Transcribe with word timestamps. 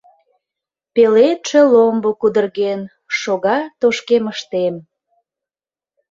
Пеледше 0.93 1.61
ломбо 1.71 2.11
кудырген, 2.21 2.81
Шога 3.19 3.57
тошкемыштем. 3.79 4.75